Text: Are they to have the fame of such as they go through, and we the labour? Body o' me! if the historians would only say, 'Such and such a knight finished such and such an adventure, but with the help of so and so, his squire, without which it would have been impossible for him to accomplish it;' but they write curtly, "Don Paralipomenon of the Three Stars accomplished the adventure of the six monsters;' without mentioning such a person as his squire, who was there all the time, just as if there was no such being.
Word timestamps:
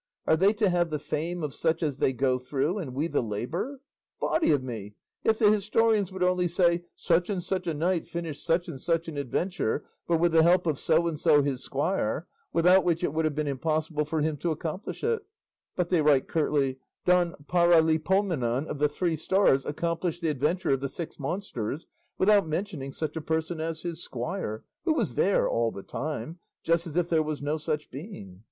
Are 0.25 0.35
they 0.35 0.51
to 0.53 0.71
have 0.71 0.89
the 0.89 0.97
fame 0.97 1.43
of 1.43 1.53
such 1.53 1.83
as 1.83 1.99
they 1.99 2.11
go 2.11 2.39
through, 2.39 2.79
and 2.79 2.95
we 2.95 3.05
the 3.05 3.21
labour? 3.21 3.81
Body 4.19 4.51
o' 4.51 4.57
me! 4.57 4.95
if 5.23 5.37
the 5.37 5.51
historians 5.51 6.11
would 6.11 6.23
only 6.23 6.47
say, 6.47 6.85
'Such 6.95 7.29
and 7.29 7.43
such 7.43 7.67
a 7.67 7.73
knight 7.75 8.07
finished 8.07 8.43
such 8.43 8.67
and 8.67 8.81
such 8.81 9.07
an 9.07 9.15
adventure, 9.15 9.85
but 10.07 10.19
with 10.19 10.31
the 10.31 10.41
help 10.41 10.65
of 10.65 10.79
so 10.79 11.05
and 11.05 11.19
so, 11.19 11.43
his 11.43 11.63
squire, 11.63 12.25
without 12.51 12.83
which 12.83 13.03
it 13.03 13.13
would 13.13 13.25
have 13.25 13.35
been 13.35 13.45
impossible 13.45 14.03
for 14.03 14.21
him 14.21 14.37
to 14.37 14.49
accomplish 14.49 15.03
it;' 15.03 15.21
but 15.75 15.89
they 15.89 16.01
write 16.01 16.27
curtly, 16.27 16.79
"Don 17.05 17.35
Paralipomenon 17.47 18.65
of 18.65 18.79
the 18.79 18.89
Three 18.89 19.15
Stars 19.15 19.67
accomplished 19.67 20.23
the 20.23 20.29
adventure 20.29 20.71
of 20.71 20.81
the 20.81 20.89
six 20.89 21.19
monsters;' 21.19 21.85
without 22.17 22.47
mentioning 22.47 22.91
such 22.91 23.15
a 23.15 23.21
person 23.21 23.59
as 23.59 23.83
his 23.83 24.01
squire, 24.03 24.63
who 24.83 24.93
was 24.93 25.13
there 25.13 25.47
all 25.47 25.69
the 25.71 25.83
time, 25.83 26.39
just 26.63 26.87
as 26.87 26.97
if 26.97 27.07
there 27.11 27.21
was 27.21 27.43
no 27.43 27.59
such 27.59 27.91
being. 27.91 28.39